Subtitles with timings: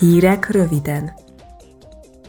[0.00, 1.12] Hírek röviden.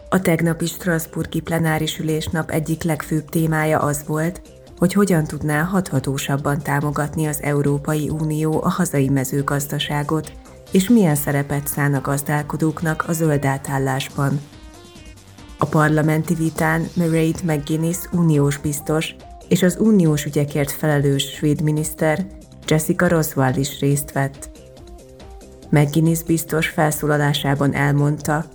[0.09, 4.42] A tegnapi Strasburgi plenáris ülésnap egyik legfőbb témája az volt,
[4.77, 10.31] hogy hogyan tudná hathatósabban támogatni az Európai Unió a hazai mezőgazdaságot,
[10.71, 14.41] és milyen szerepet szán a gazdálkodóknak a zöld átállásban.
[15.57, 19.15] A parlamenti vitán Mairead McGuinness uniós biztos
[19.47, 22.25] és az uniós ügyekért felelős svéd miniszter
[22.67, 24.49] Jessica Roswell is részt vett.
[25.71, 28.45] McGuinness biztos felszólalásában elmondta,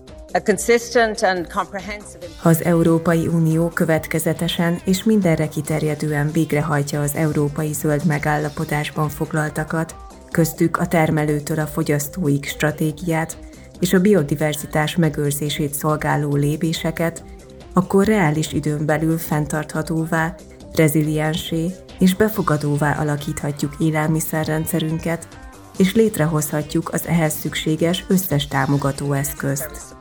[2.39, 9.95] ha az Európai Unió következetesen és mindenre kiterjedően végrehajtja az Európai Zöld Megállapodásban foglaltakat,
[10.31, 13.39] köztük a termelőtől a fogyasztóig stratégiát
[13.81, 17.25] és a biodiverzitás megőrzését szolgáló lépéseket,
[17.73, 20.35] akkor reális időn belül fenntarthatóvá,
[20.75, 25.29] reziliensé és befogadóvá alakíthatjuk élelmiszerrendszerünket,
[25.77, 29.97] és létrehozhatjuk az ehhez szükséges összes támogató eszközt.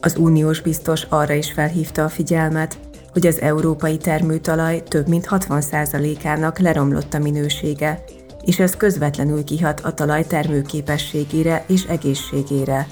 [0.00, 2.78] Az uniós biztos arra is felhívta a figyelmet,
[3.12, 8.04] hogy az európai termőtalaj több mint 60%-ának leromlott a minősége,
[8.44, 12.86] és ez közvetlenül kihat a talaj termőképességére és egészségére.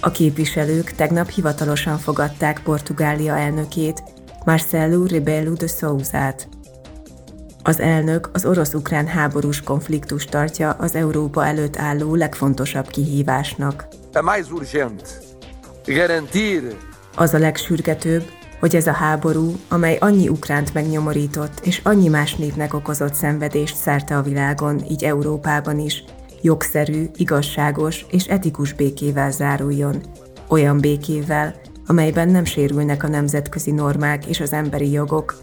[0.00, 4.02] A képviselők tegnap hivatalosan fogadták Portugália elnökét,
[4.44, 6.48] Marcelo Rebelo de Souza-t.
[7.62, 13.86] Az elnök az orosz-ukrán háborús konfliktus tartja az Európa előtt álló legfontosabb kihívásnak.
[17.16, 18.24] Az a legsürgetőbb,
[18.60, 24.16] hogy ez a háború, amely annyi ukránt megnyomorított és annyi más népnek okozott szenvedést szerte
[24.16, 26.04] a világon, így Európában is,
[26.42, 30.02] jogszerű, igazságos és etikus békével záruljon.
[30.48, 31.54] Olyan békével,
[31.86, 35.34] amelyben nem sérülnek a nemzetközi normák és az emberi jogok,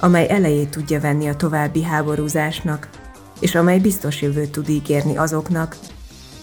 [0.00, 2.88] amely elejét tudja venni a további háborúzásnak,
[3.40, 5.76] és amely biztos jövőt tud ígérni azoknak,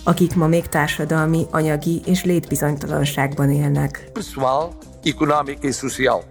[0.03, 4.09] akik ma még társadalmi, anyagi és létbizonytalanságban élnek.
[4.13, 6.23] Pessoal, económica e social.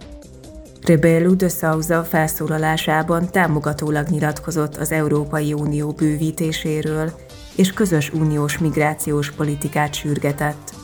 [0.87, 7.13] Rebelo de Souza felszólalásában támogatólag nyilatkozott az Európai Unió bővítéséről,
[7.57, 10.75] és közös uniós migrációs politikát sürgetett.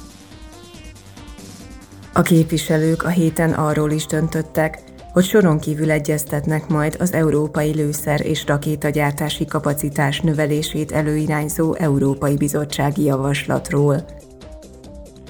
[2.12, 4.78] A képviselők a héten arról is döntöttek,
[5.12, 13.04] hogy soron kívül egyeztetnek majd az európai lőszer és rakétagyártási kapacitás növelését előirányzó Európai Bizottsági
[13.04, 14.04] Javaslatról.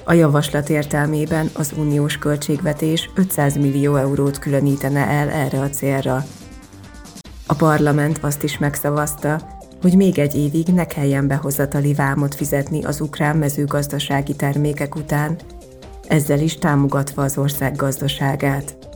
[0.03, 6.23] A javaslat értelmében az uniós költségvetés 500 millió eurót különítene el erre a célra.
[7.47, 9.41] A parlament azt is megszavazta,
[9.81, 15.35] hogy még egy évig ne kelljen behozatali vámot fizetni az ukrán mezőgazdasági termékek után,
[16.07, 18.92] ezzel is támogatva az ország gazdaságát.